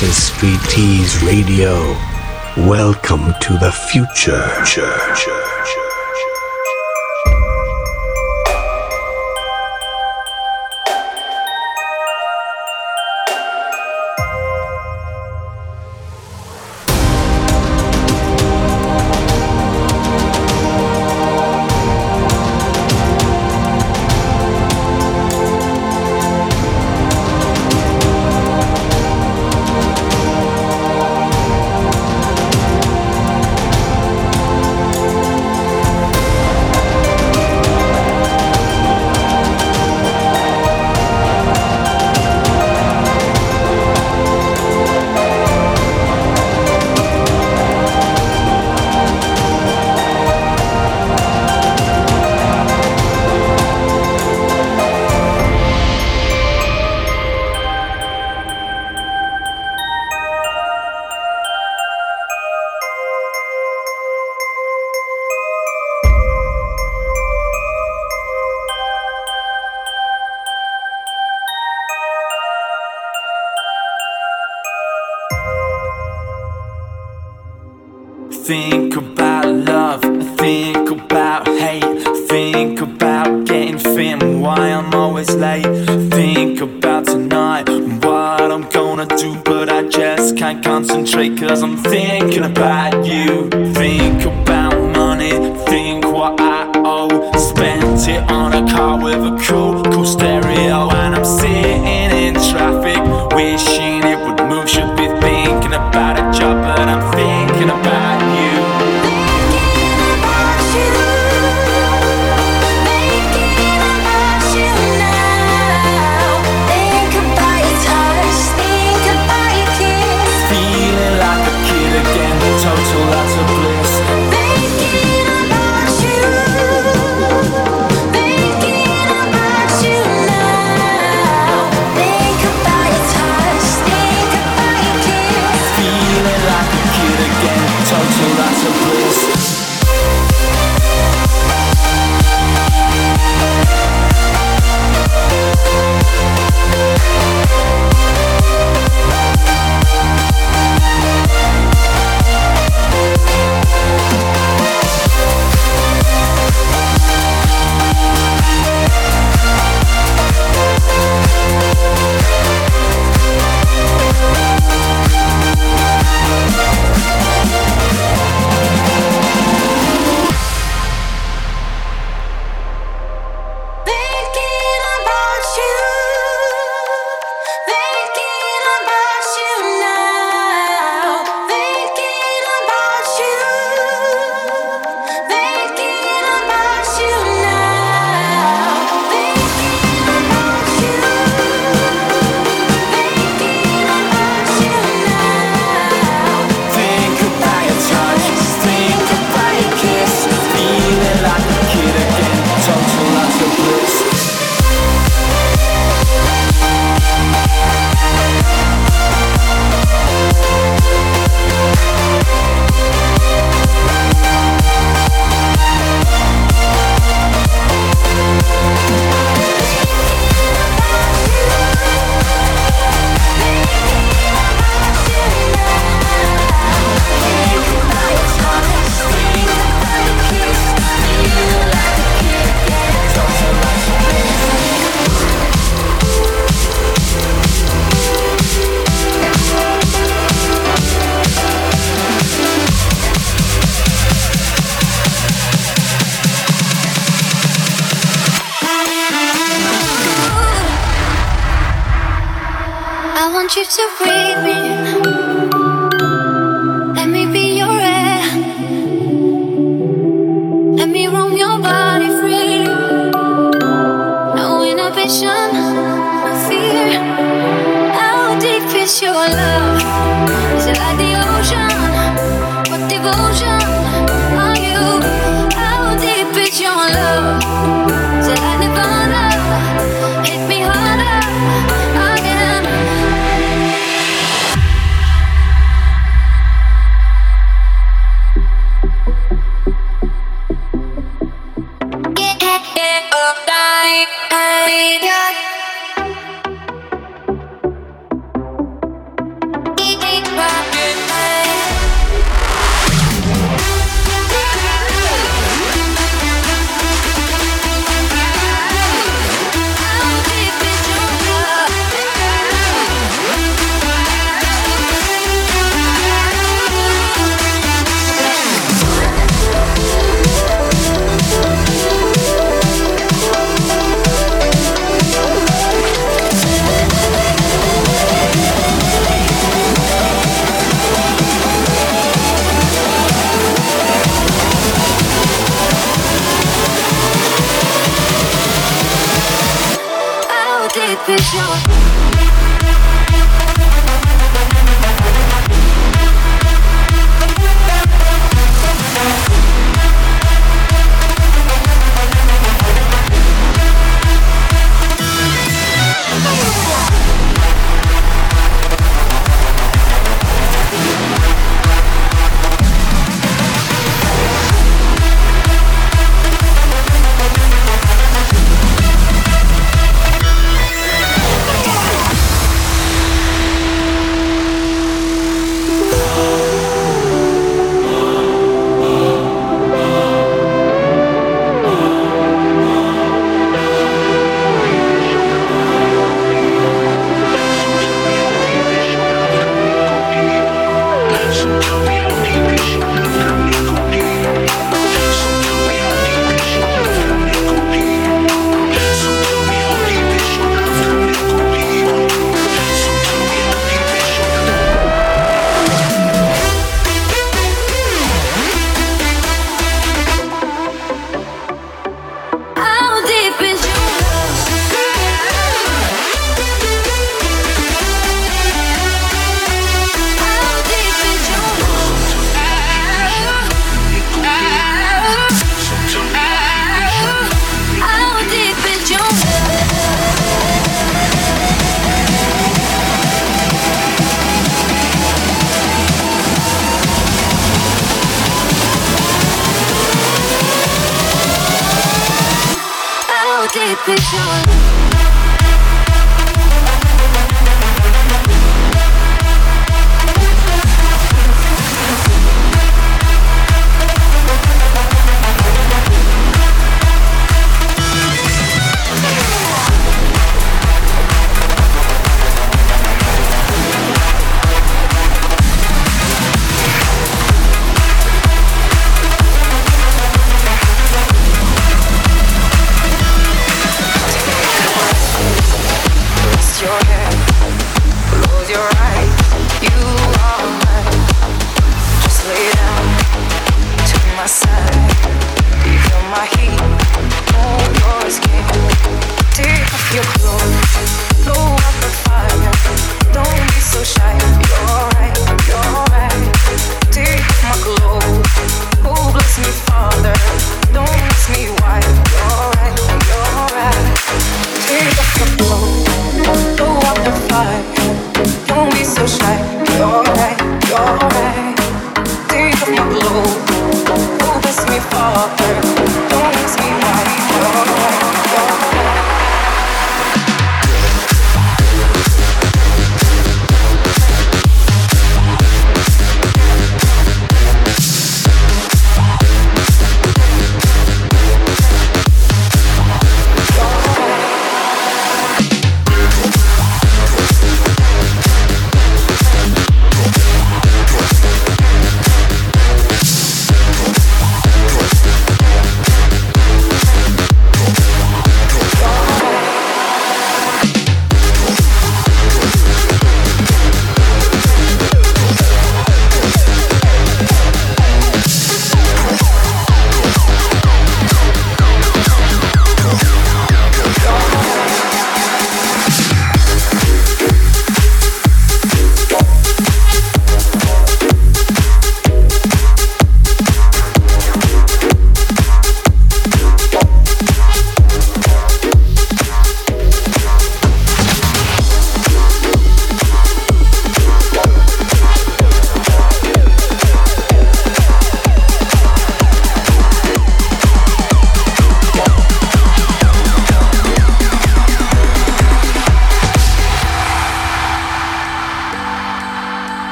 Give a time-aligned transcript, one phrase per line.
[0.00, 1.74] This is Street Radio.
[2.56, 4.40] Welcome to the future.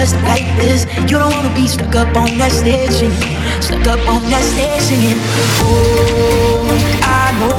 [0.00, 0.84] just like this.
[1.10, 4.82] You don't wanna be stuck up on that stage singing, stuck up on that stage
[4.82, 5.18] singing.
[5.64, 6.68] Oh,
[7.02, 7.56] I know,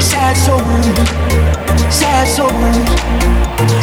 [0.00, 0.60] sad soul,
[1.90, 2.50] sad soul,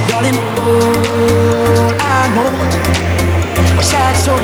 [0.09, 0.39] darling.
[0.59, 2.49] Oh, I know,
[3.81, 4.39] sad soul,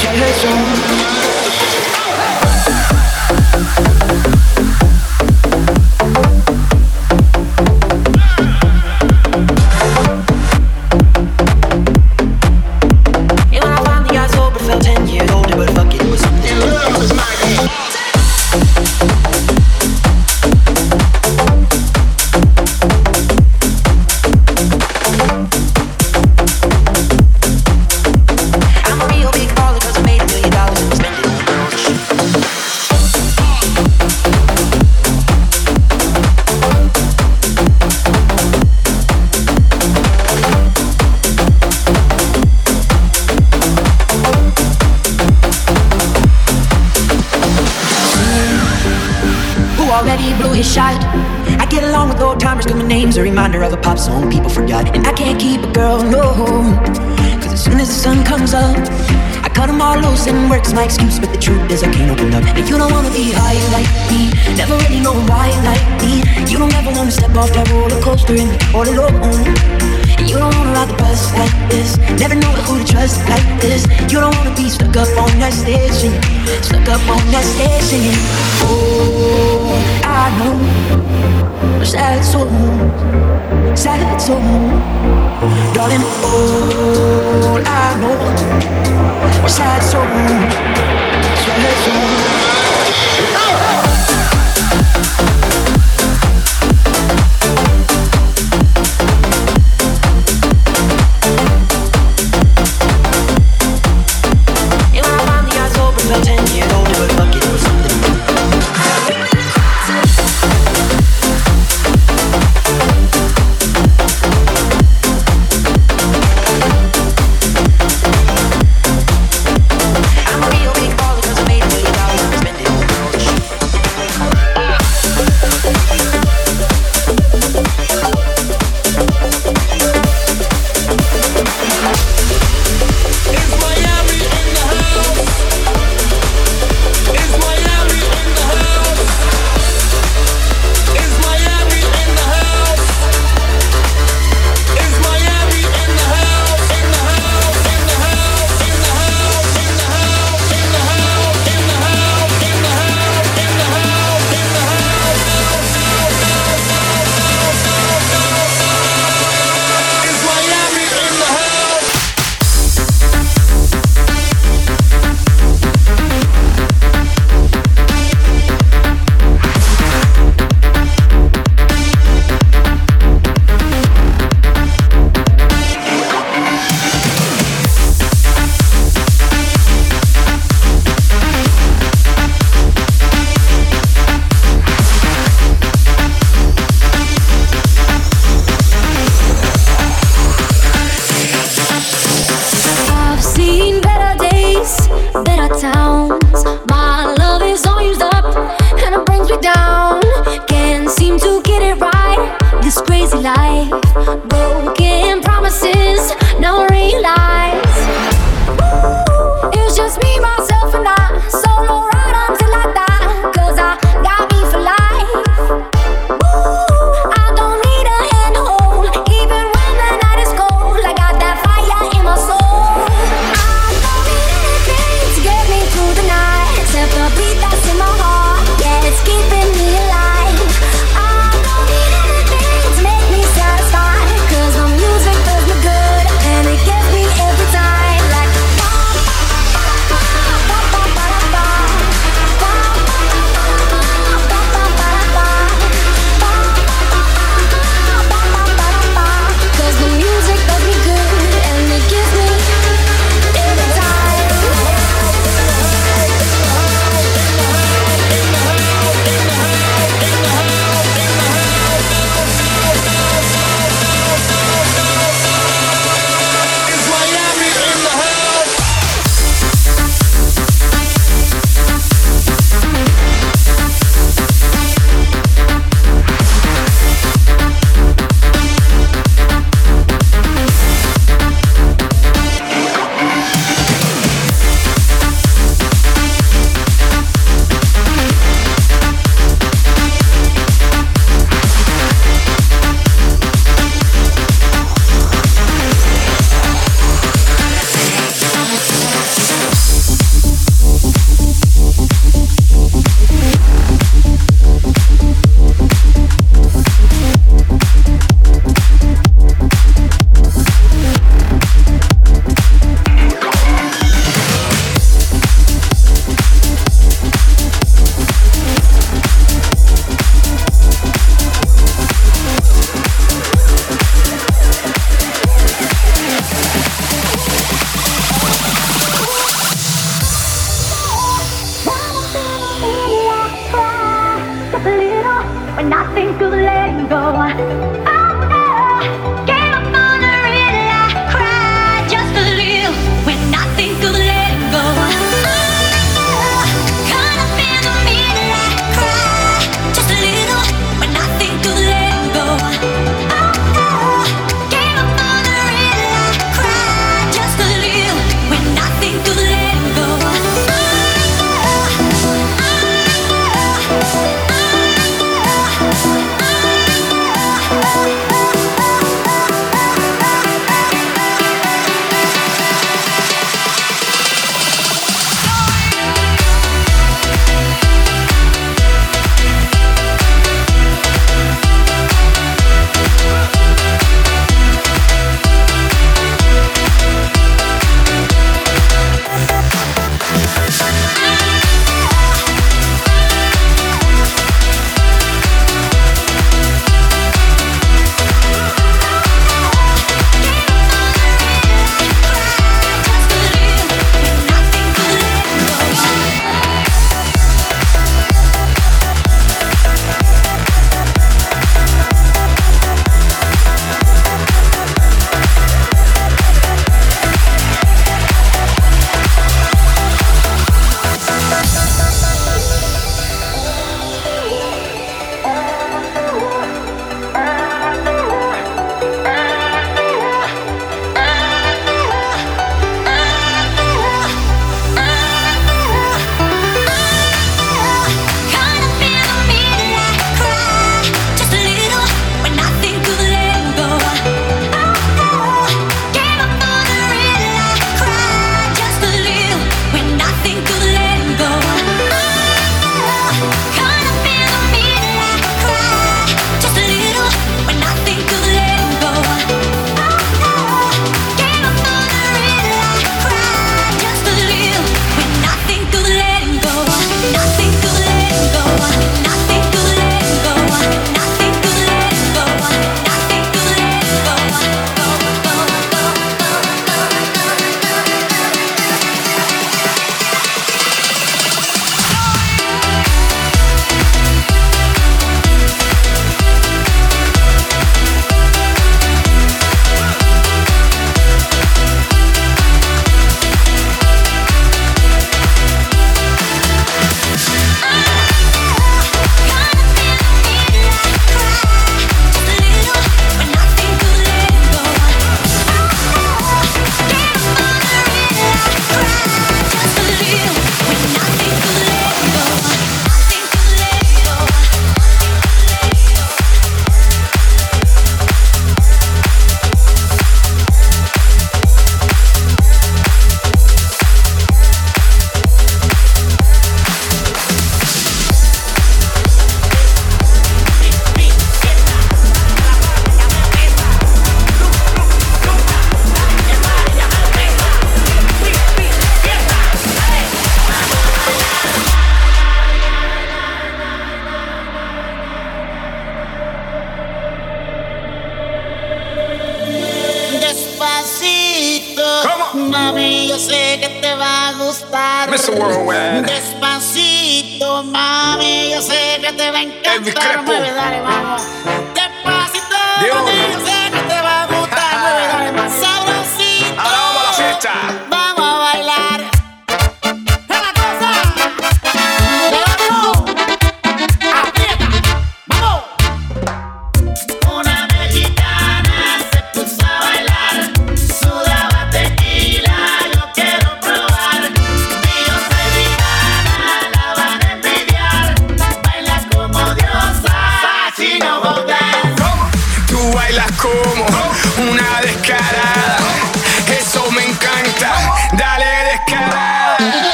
[0.00, 1.33] sad soul.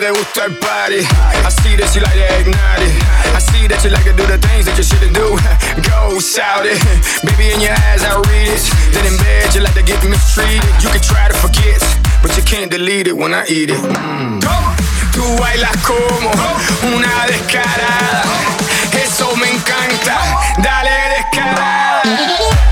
[0.00, 1.04] Third party.
[1.44, 2.96] I see that you like to ignite it.
[3.36, 5.36] I see that you like to do the things that you shouldn't do.
[5.84, 6.80] Go shout it.
[7.20, 8.64] Baby, in your eyes, I read it.
[8.96, 10.64] Then in bed, you like to get mistreated.
[10.80, 11.84] You can try to forget,
[12.24, 13.80] but you can't delete it when I eat it.
[13.84, 14.40] Mm.
[15.12, 16.32] Tú bailas como
[16.88, 18.24] una descarada.
[18.96, 20.16] Eso me encanta.
[20.56, 22.71] Dale descarada.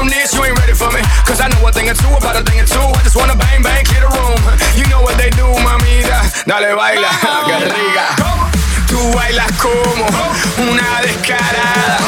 [0.00, 0.34] On this.
[0.34, 2.60] You ain't ready for me, cause I know a thing or two about a thing
[2.60, 2.78] or two.
[2.78, 4.40] I just wanna bang, bang, clear the room.
[4.78, 6.46] You know what they do, mamita.
[6.46, 7.10] Dale, baila,
[7.46, 8.06] que rica.
[8.86, 10.06] Tú bailas como
[10.70, 11.98] una descarada.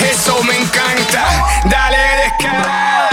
[0.00, 1.24] Eso me encanta.
[1.70, 3.11] Dale, descarada.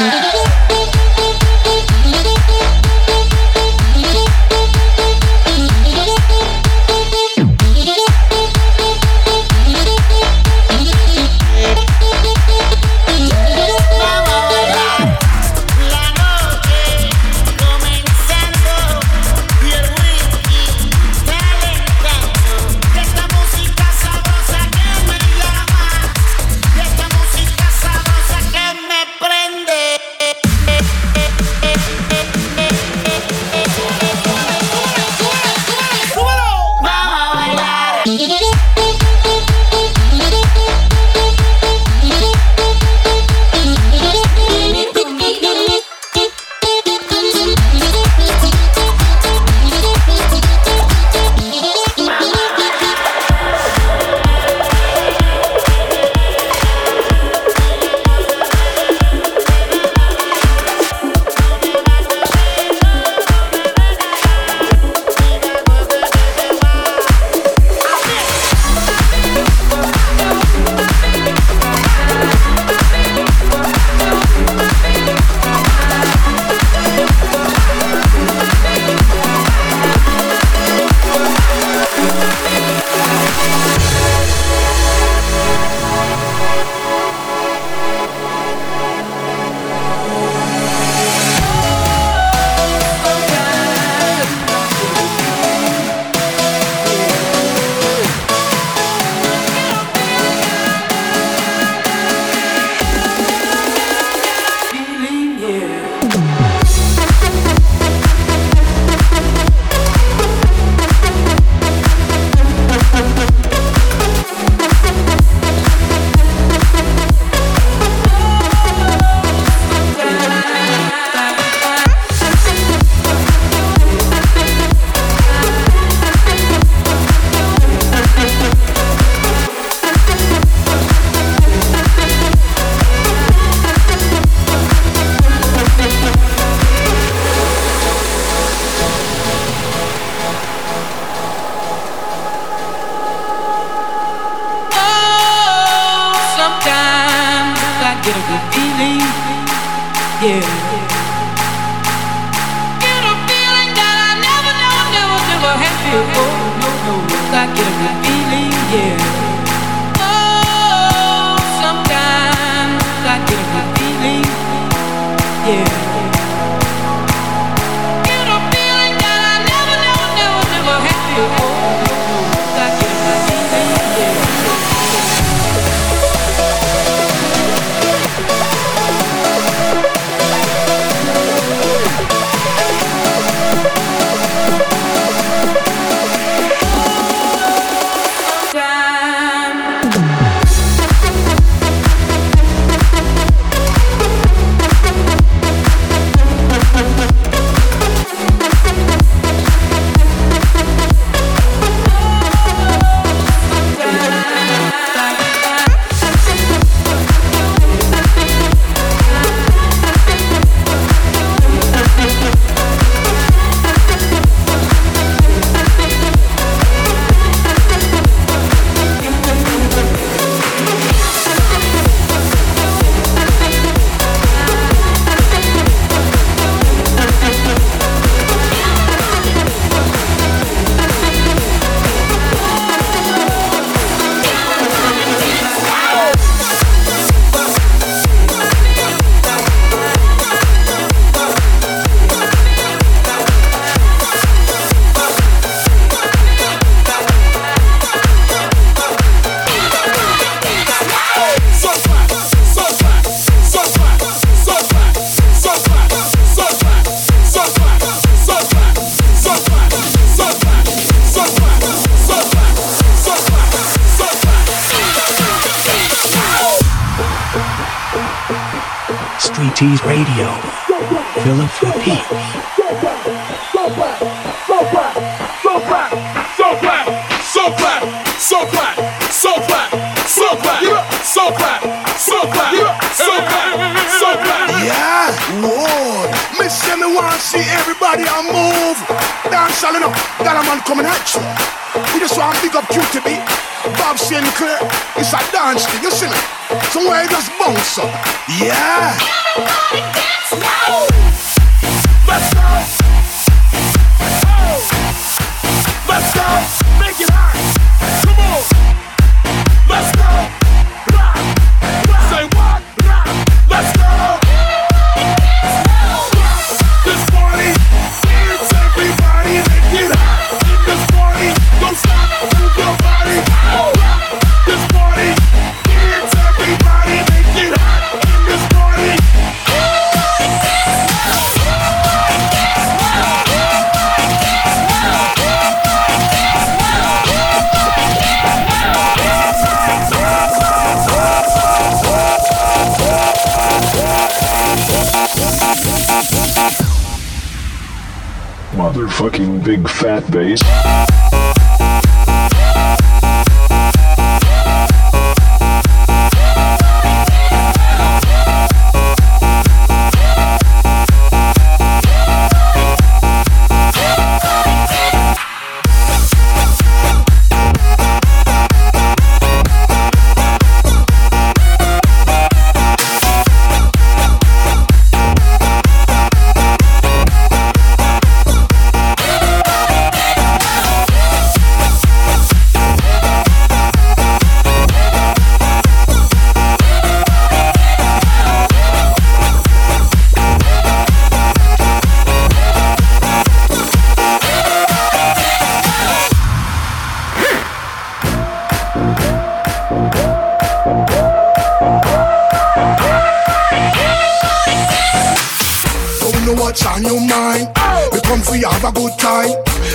[408.69, 409.29] a good time.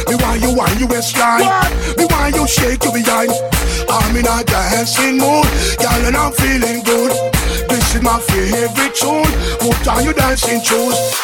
[0.08, 1.40] Me why you want you waistline.
[1.96, 3.30] Me why you shake your behind.
[3.88, 5.46] I'm in a dancing mood,
[5.78, 7.12] girl, and I'm feeling good.
[7.68, 9.24] This is my favorite tune.
[9.58, 11.23] Put on your dancing shoes.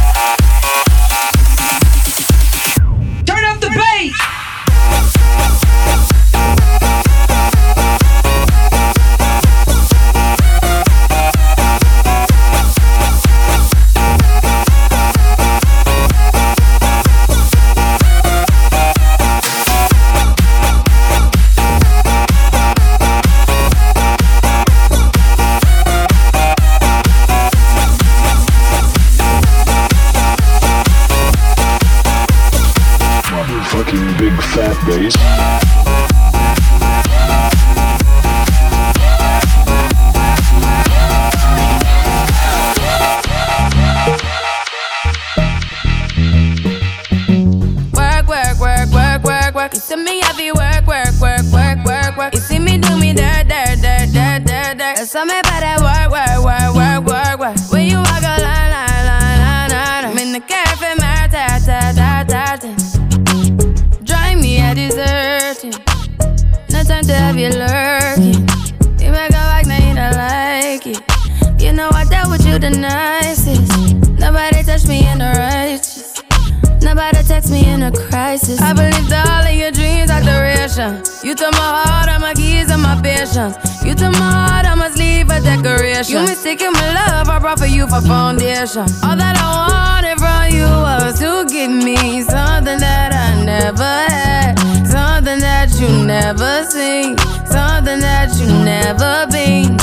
[88.71, 88.87] passion.
[89.03, 94.55] All that I wanted from you was to give me something that I never had,
[94.87, 99.77] something that you never seen, something that you never been.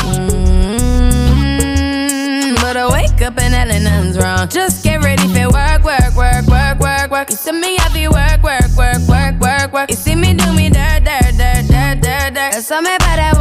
[0.69, 1.75] Mm-hmm.
[2.57, 4.49] But I wake up and hell nothing's wrong.
[4.49, 7.31] Just get ready for work, work, work, work, work, work.
[7.31, 9.91] You see me, I be work, work, work, work, work, work.
[9.91, 12.53] You see me do me dirt, dirt, dirt, dirt, dirt, dirt.
[12.53, 13.38] That's all me, but I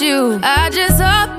[0.00, 0.38] you.
[0.42, 1.35] I just hope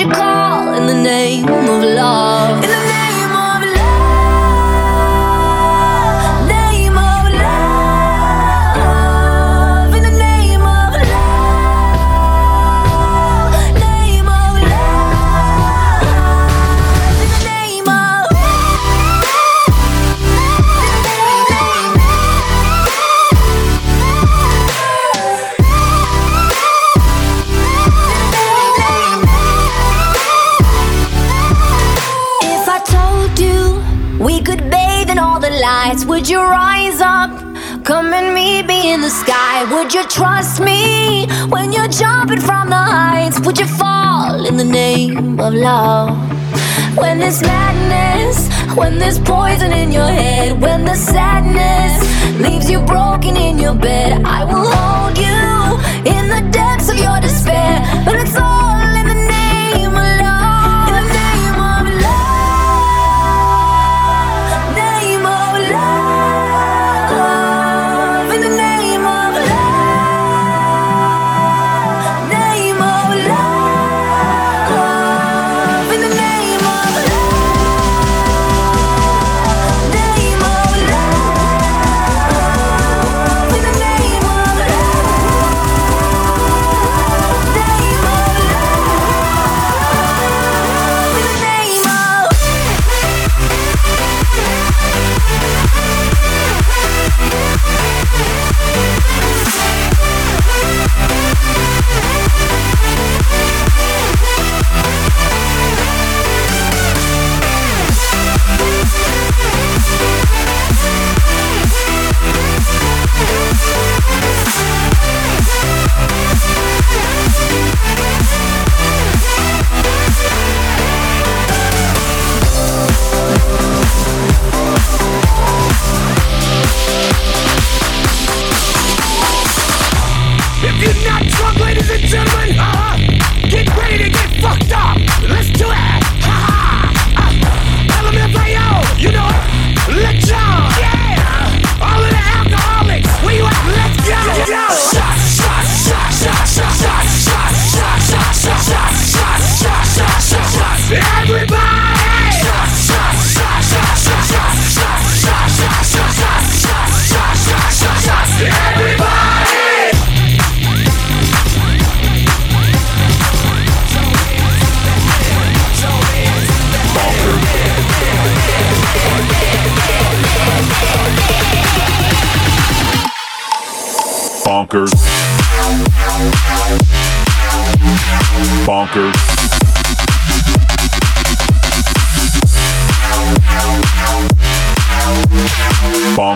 [0.00, 2.87] you call in the name of love.
[36.28, 37.30] Would you rise up?
[37.84, 39.64] Come and meet me in the sky.
[39.72, 43.40] Would you trust me when you're jumping from the heights?
[43.40, 46.10] Would you fall in the name of love?
[46.98, 51.96] When there's madness, when there's poison in your head, when the sadness
[52.38, 57.18] leaves you broken in your bed, I will hold you in the depths of your
[57.22, 57.80] despair.
[58.04, 58.57] But it's all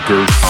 [0.03, 0.42] bonkers.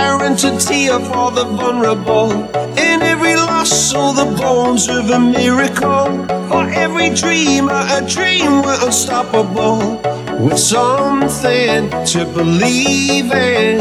[0.00, 2.30] tyrant, a tear for the vulnerable.
[2.86, 6.06] In every loss, all the bones of a miracle.
[6.48, 9.78] For every dreamer, a dream were unstoppable.
[10.44, 11.82] With something
[12.12, 13.76] to believe in.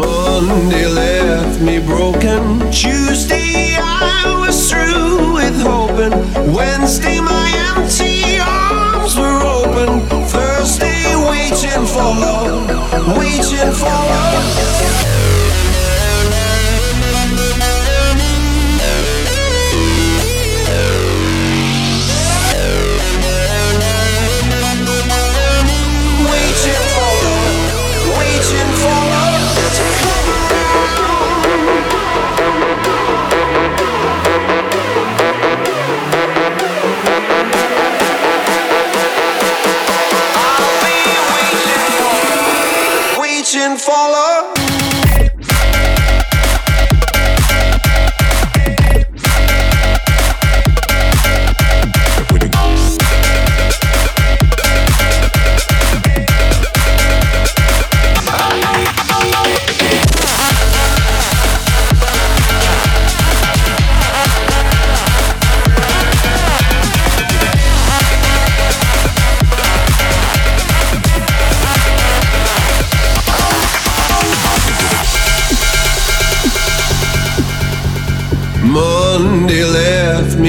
[0.00, 2.42] Monday left me broken.
[2.82, 6.14] Tuesday, I was through with hoping.
[6.58, 9.90] Wednesday, my empty arms were open.
[10.34, 15.09] Thursday, waiting for love, waiting for love.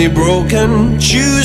[0.07, 0.99] broken.
[0.99, 1.40] Choose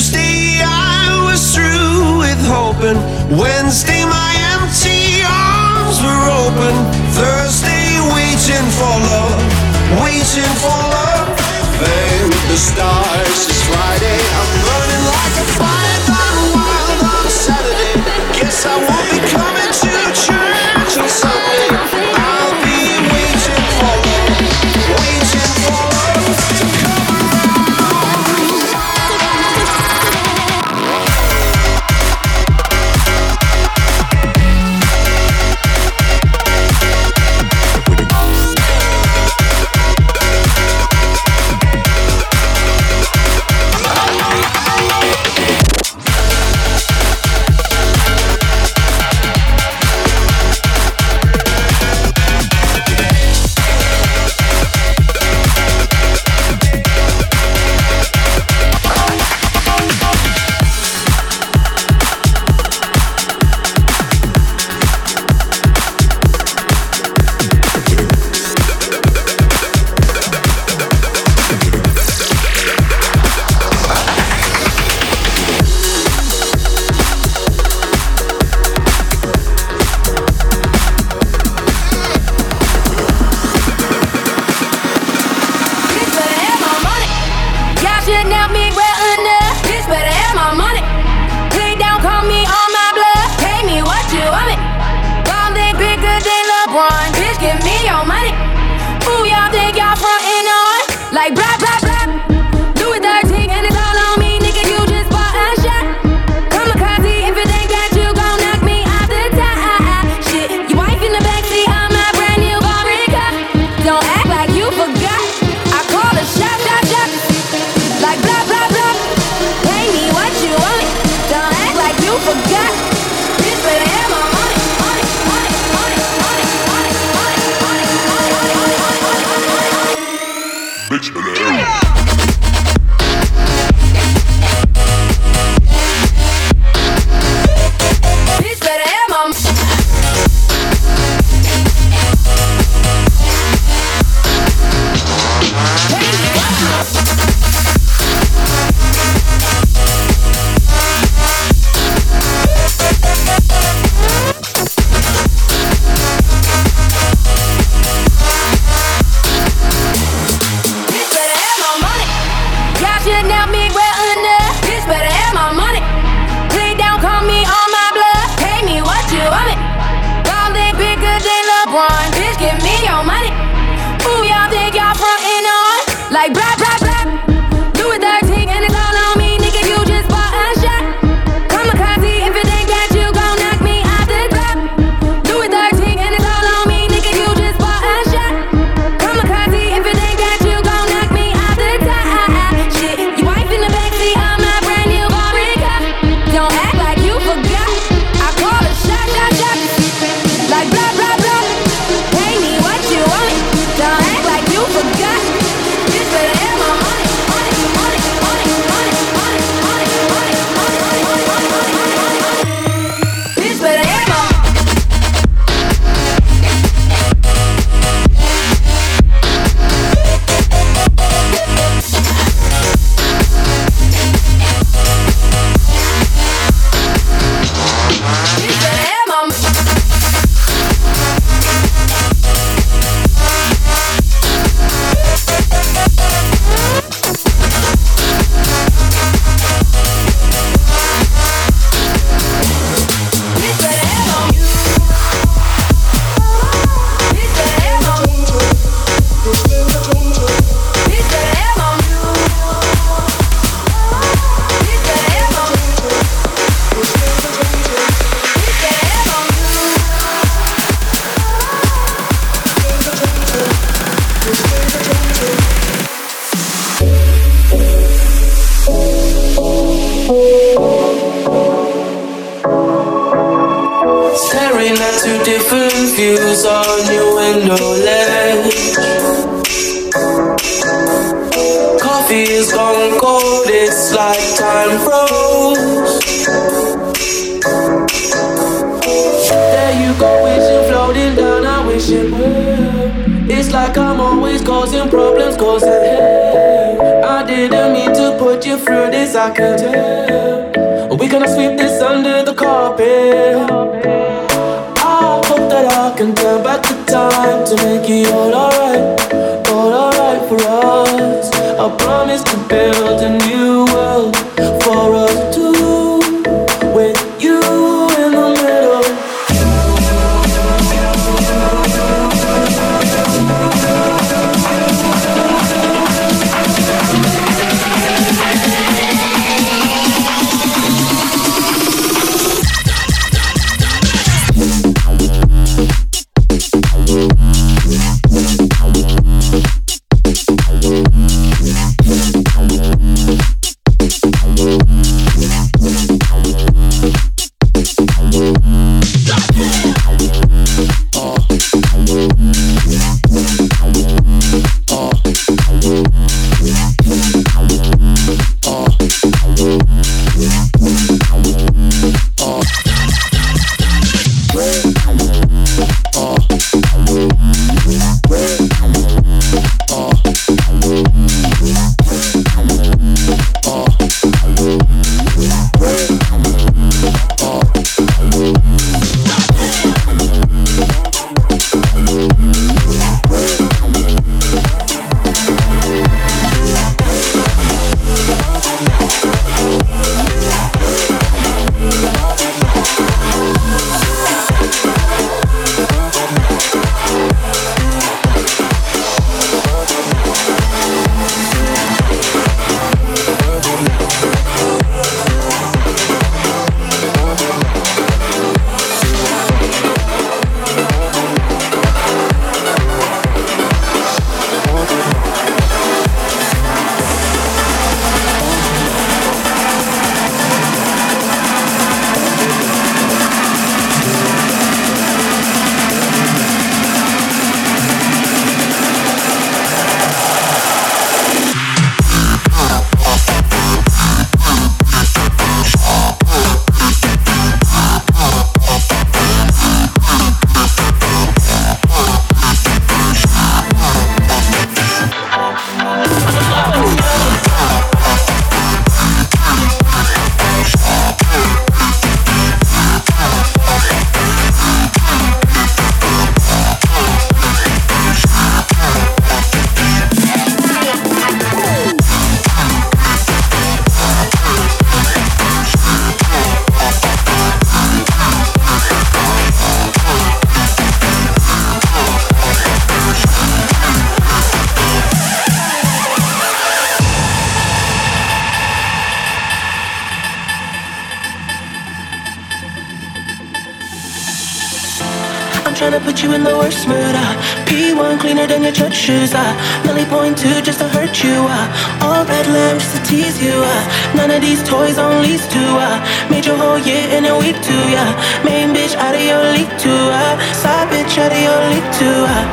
[494.27, 495.39] these toys on lease to.
[495.39, 495.79] Uh,
[496.11, 497.63] made your whole year in a week too.
[497.71, 497.87] Yeah,
[498.27, 499.71] main bitch out of your league too.
[499.71, 501.99] Uh, side bitch out of your league too.
[502.03, 502.23] Uh,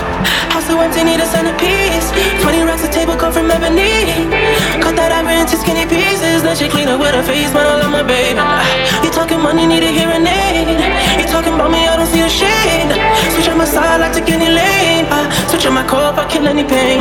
[0.50, 2.10] house so empty, need a centerpiece.
[2.42, 4.10] Twenty racks of table come from ebony.
[4.82, 6.42] Cut that ivory into skinny pieces.
[6.42, 8.42] Then she clean up with her face, but I love my baby.
[9.06, 10.66] You talking money, need a hearing aid.
[11.14, 12.90] You talking about me, I don't see a shade.
[13.38, 15.06] Switch on my side, like to get any lane.
[15.46, 16.98] Switch on my core, I kill any pain.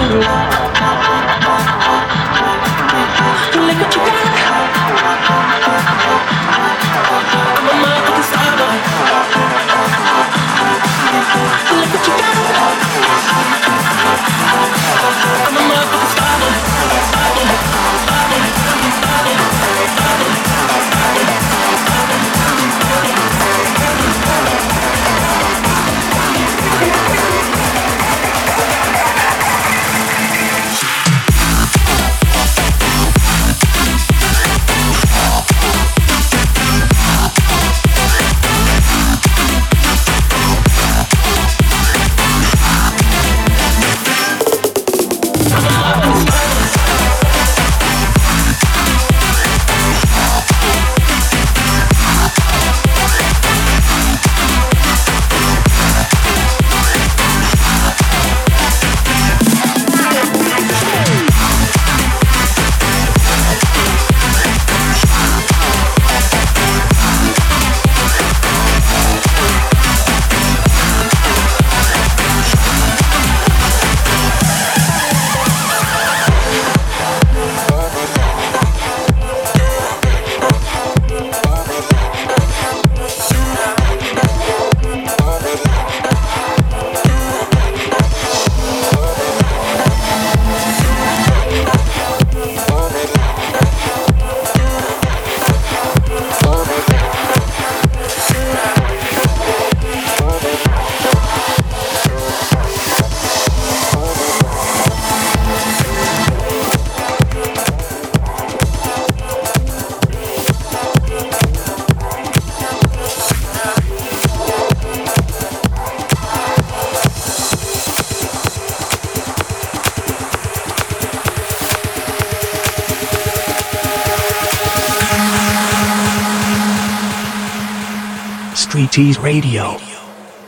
[128.93, 129.79] 80s radio.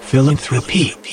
[0.01, 1.04] Philanthropy.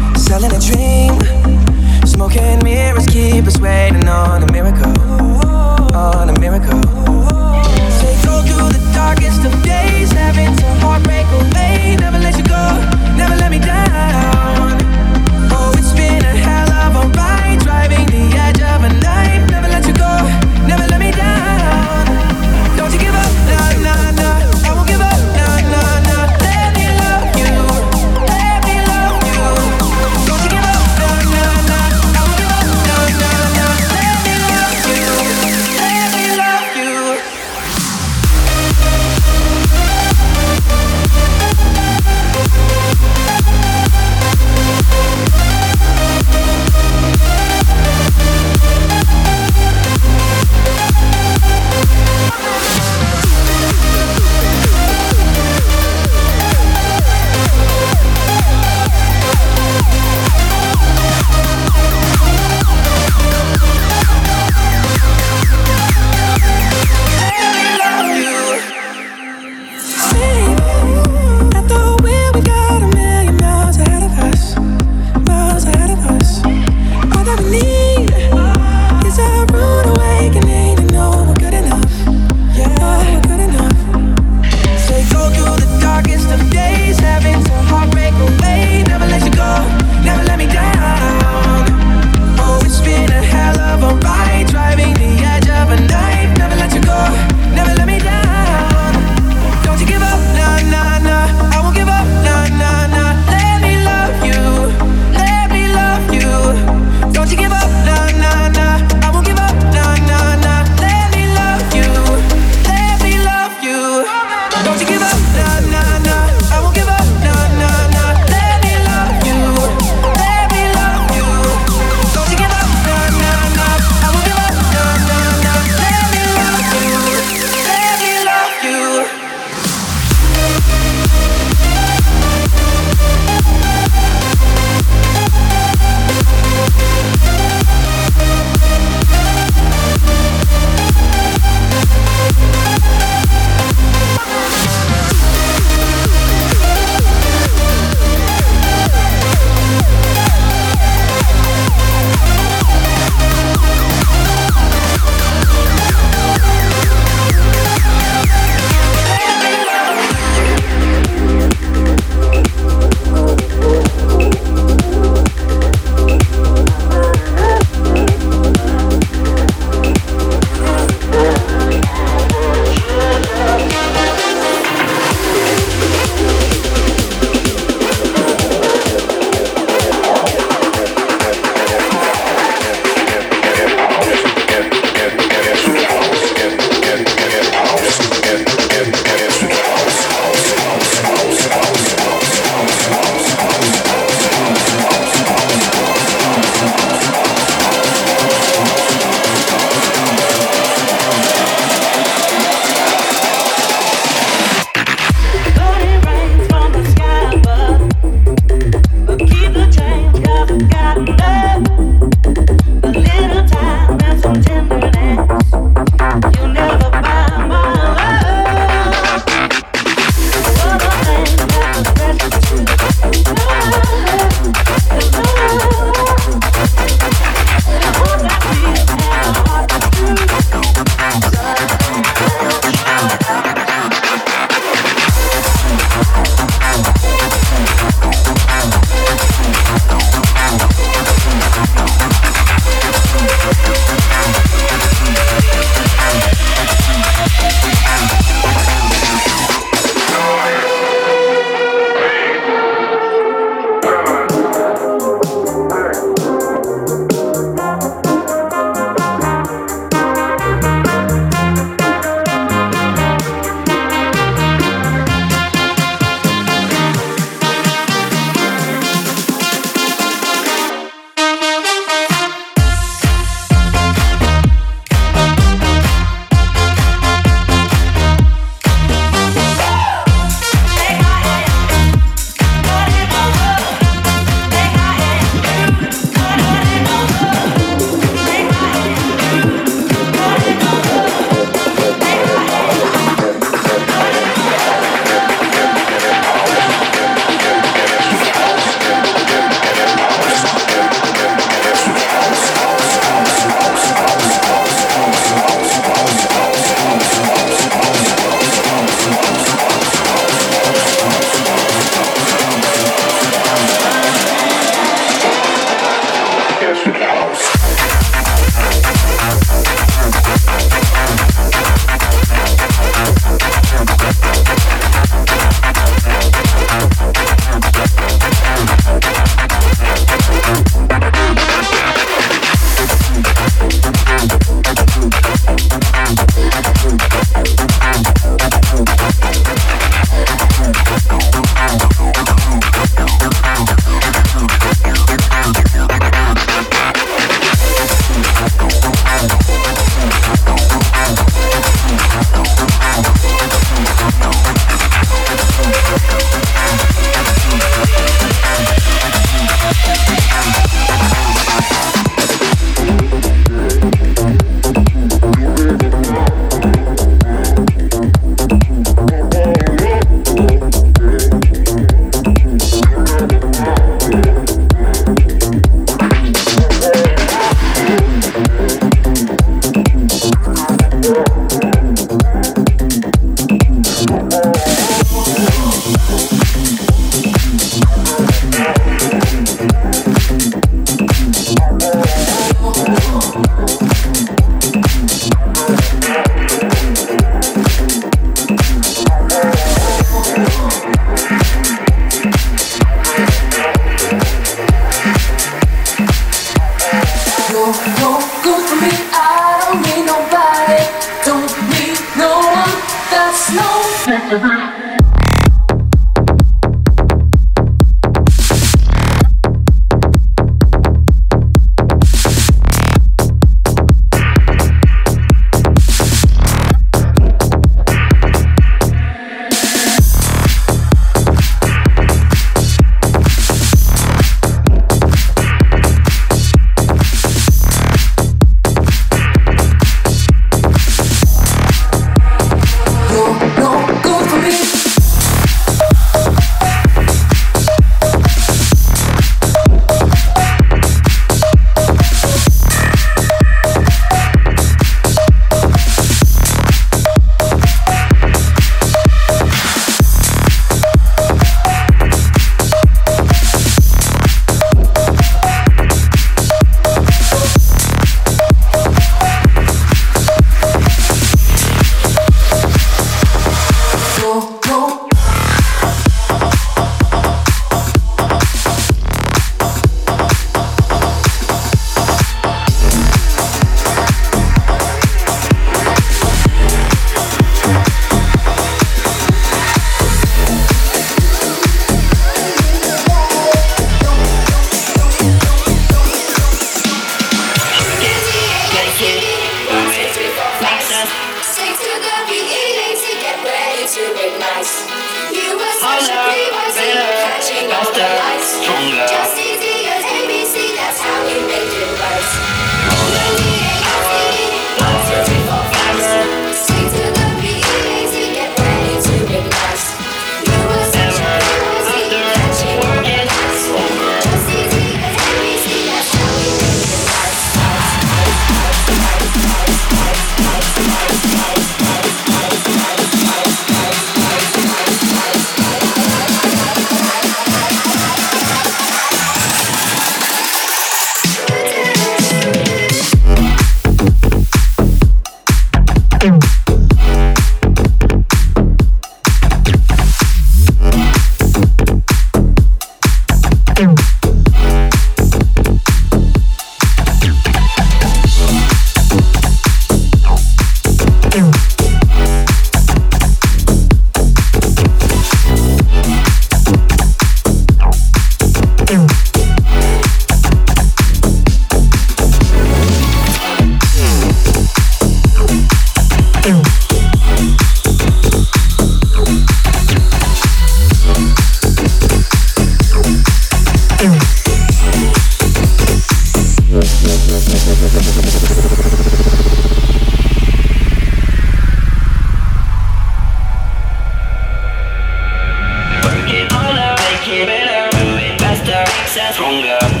[599.11, 600.00] stronger.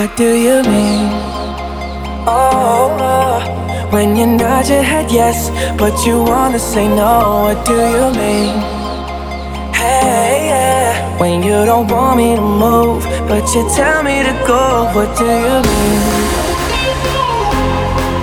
[0.00, 1.12] What do you mean?
[2.26, 7.44] Oh, uh, when you nod your head yes, but you wanna say no.
[7.44, 8.56] What do you mean?
[9.76, 11.18] Hey, yeah.
[11.20, 14.88] When you don't want me to move, but you tell me to go.
[14.94, 16.02] What do you mean?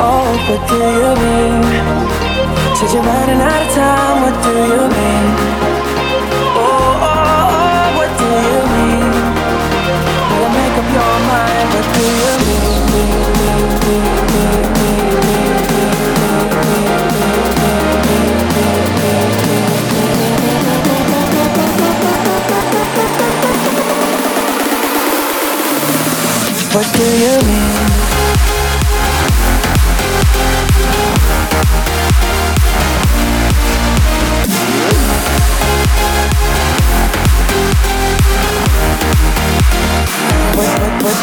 [0.01, 1.56] Oh, what do you mean?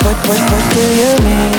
[0.04, 1.54] What, what, what, do you mean?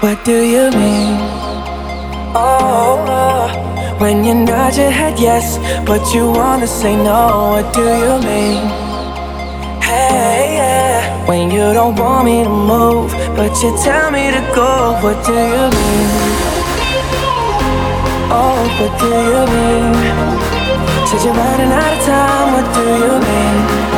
[0.00, 1.37] What do you mean?
[3.98, 7.50] When you nod your head yes, but you wanna say no.
[7.54, 8.62] What do you mean?
[9.82, 11.26] Hey, yeah.
[11.26, 14.94] When you don't want me to move, but you tell me to go.
[15.02, 16.10] What do you mean?
[18.30, 19.94] Oh, what do you mean?
[21.08, 22.48] Said you're running out of time.
[22.54, 23.97] What do you mean?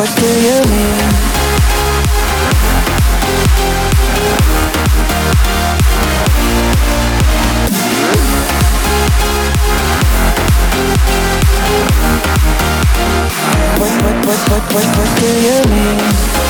[0.00, 0.96] What do you mean?
[13.76, 16.49] What, what, what, what, what, what do you mean?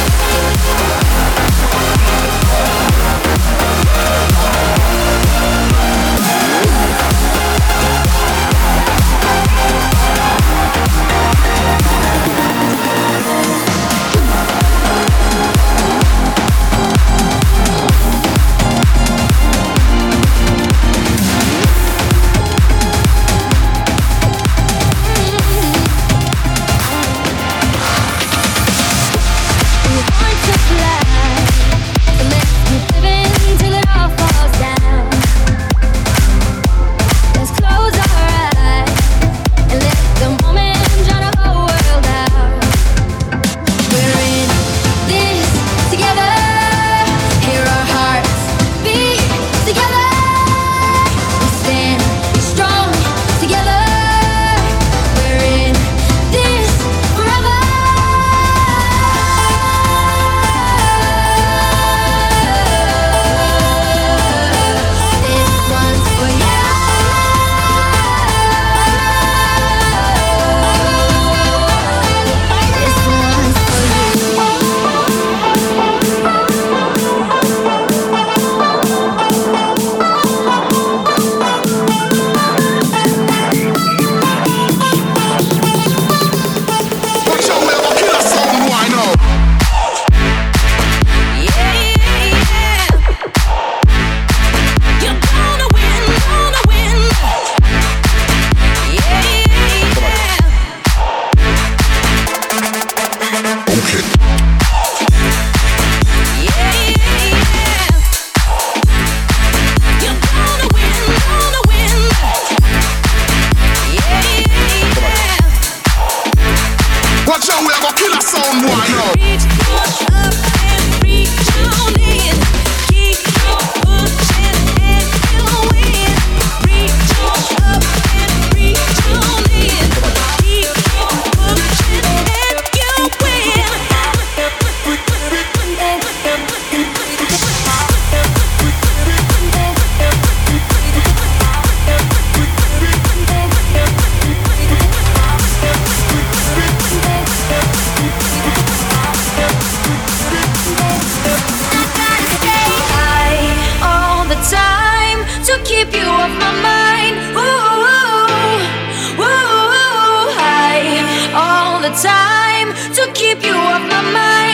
[161.94, 164.49] time to keep you off my mind.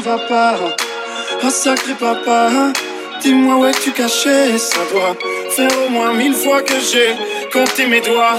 [0.00, 0.58] va pas.
[1.42, 2.72] Un sacré papa, hein.
[3.20, 5.16] dis-moi où es-tu caché Ça doit
[5.50, 7.14] faire au moins mille fois que j'ai
[7.52, 8.38] compté mes doigts.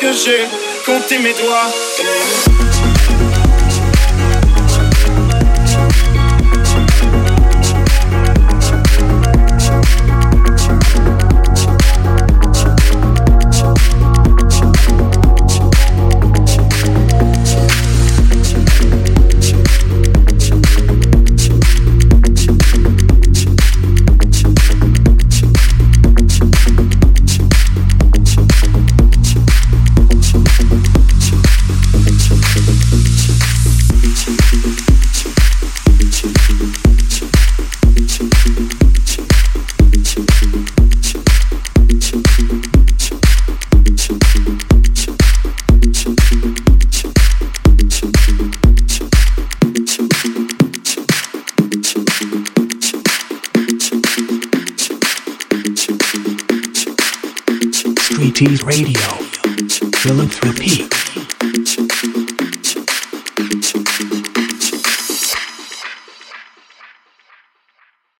[0.00, 0.44] Que j'ai
[0.84, 3.35] compté mes doigts.